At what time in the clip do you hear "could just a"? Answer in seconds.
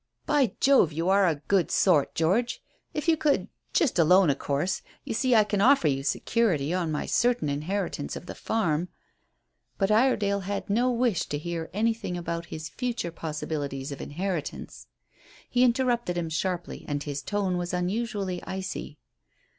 3.15-4.03